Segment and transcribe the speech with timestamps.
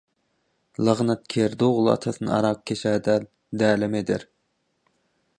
[0.85, 3.23] Lagnatkerde ogul atasyny arakkeş-ä däl,
[3.59, 4.21] dälem eder.